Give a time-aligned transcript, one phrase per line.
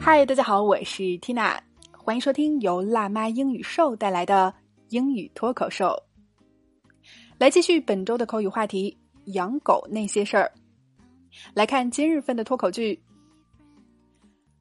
[0.00, 1.58] 嗨，大家好，我是 Tina，
[1.92, 4.54] 欢迎收听由辣妈英语秀带来的
[4.88, 5.94] 英语脱口秀。
[7.38, 8.96] 来继续本周的口语话题：
[9.26, 10.50] 养狗那些事儿。
[11.54, 13.02] 来看今日份的脱口剧。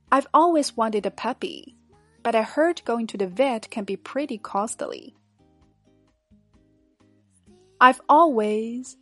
[0.10, 1.76] I've always wanted a puppy,
[2.24, 5.14] but I heard going to the vet can be pretty costly.
[7.79, 8.97] I've always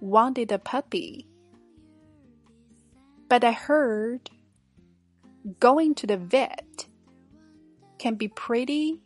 [0.00, 1.26] wanted a puppy,
[3.28, 4.30] but I heard
[5.60, 6.86] going to the vet
[7.98, 9.00] can be pretty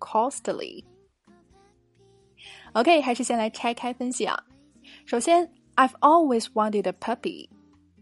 [0.00, 0.84] costly.
[2.72, 4.38] OK，还是先来拆开分析啊。
[5.04, 7.48] 首先，I've always wanted a puppy。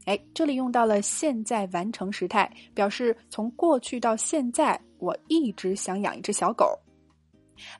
[0.07, 6.79] 哎，这里用到了现在完成时态，表示从过去到现在，我一直想养一只小狗。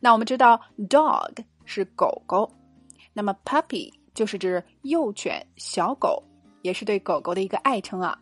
[0.01, 2.52] 那我们知道，dog 是狗狗，
[3.14, 6.24] 那么 puppy 就是指幼犬、小狗，
[6.64, 8.20] 也是对狗狗的一个爱称啊。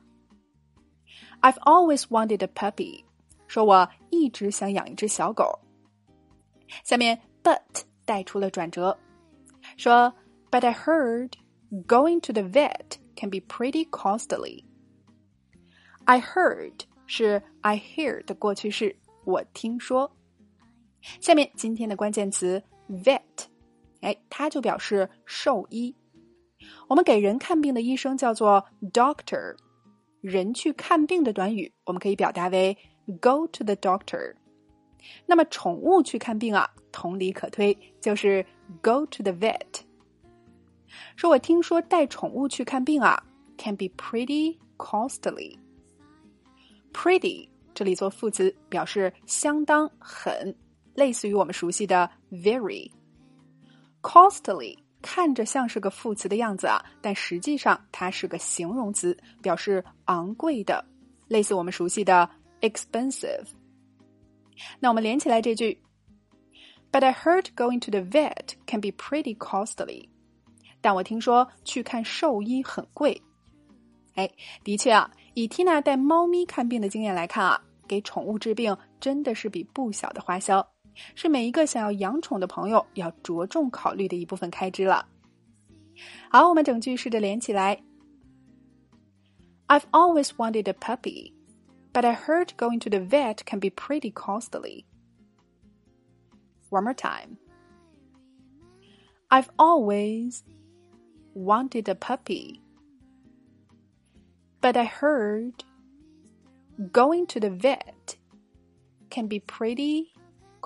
[1.39, 3.06] I've always wanted a puppy，
[3.48, 5.58] 说我一直想养一只小狗。
[6.84, 7.62] 下面 but
[8.04, 8.98] 带出了转折，
[9.78, 10.14] 说
[10.52, 11.32] But I heard
[11.88, 14.66] going to the vet can be pretty costly.
[16.04, 20.11] I heard 是 I hear 的过去式，我听说。
[21.22, 23.22] 下面今天的关键词 vet，
[24.02, 25.96] 哎，它就表示兽医。
[26.88, 29.56] 我们给人看病的医生叫做 doctor，
[30.22, 32.78] 人去看病的短语我们可以表达为
[33.22, 34.36] go to the doctor。
[35.26, 38.46] 那么宠物去看病啊，同理可推，就是
[38.82, 39.82] go to the vet。
[41.16, 43.24] 说我听说带宠物去看病啊
[43.58, 45.58] ，can be pretty costly。
[46.92, 50.56] pretty 这里做副词，表示相当、很，
[50.98, 52.92] 类似于我们熟悉的 very。
[54.02, 60.84] costly 看着像是个副词的样子啊，但实际上它是个形容词，表示昂贵的，
[61.28, 62.27] 类似我们熟悉的
[62.61, 63.45] expensive。
[64.80, 65.80] 那我们连起来这句
[66.92, 70.10] ，But I heard going to the vet can be pretty costly。
[70.82, 73.22] 但我听说去看兽医很贵。
[74.16, 74.32] 哎，
[74.64, 80.67] 的确啊，以 Tina 带猫咪看病的经验来看啊，给宠物治病真的是笔不小的花销，
[81.14, 85.08] 是每一个想要养宠的朋友要着重考虑的一部分开支了。
[86.30, 87.83] 好，我们整句试着连起来。
[89.69, 91.33] I've always wanted a puppy,
[91.92, 94.85] but I heard going to the vet can be pretty costly.
[96.70, 97.36] One more time.
[99.29, 100.42] I've always
[101.35, 102.61] wanted a puppy.
[104.61, 105.64] But I heard
[106.92, 108.17] going to the vet
[109.11, 110.13] can be pretty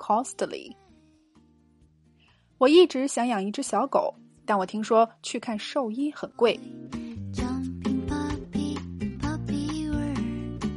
[0.02, 0.74] costly.
[2.58, 4.12] 我一直想养一只小狗，
[4.44, 6.58] 但我听说去看兽医很贵。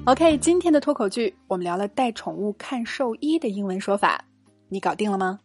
[0.05, 4.23] OK，今天的脱口剧我们聊了带宠物看兽医的英文说法，
[4.69, 5.39] 你搞定了吗？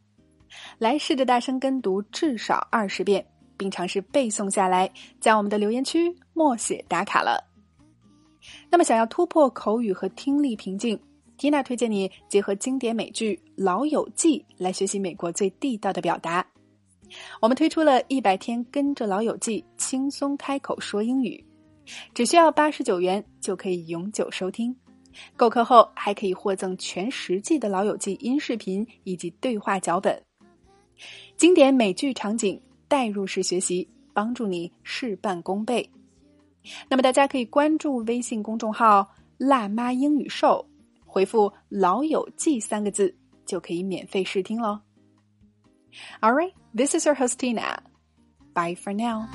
[0.79, 3.25] 来试着大声跟读至少二十遍，
[3.57, 7.43] 并尝试背诵下来，在我们的留言区默写打卡了。
[8.71, 10.99] 那么，想要突破口语和听力瓶颈
[11.41, 16.47] 缇娜推荐你结合经典美剧《老友记》来学习美国最地道的表达。
[17.41, 21.43] 我们推出了一百天跟着老友记轻松开口说英语，
[22.13, 24.77] 只需要八十九元就可以永久收听。
[25.35, 30.23] 购课后还可以获赠全十季的老友记音视频以及对话脚本，
[31.39, 35.89] 经典美剧场景代入式学习，帮助你事半功倍。
[36.87, 39.09] 那么大家可以关注微信公众号
[39.39, 40.63] “辣妈英语秀”，
[41.11, 44.81] 回复“老友记”三个字就可以免费试听喽。
[46.21, 47.79] All right, this is your host Tina.
[48.55, 49.29] Bye for now.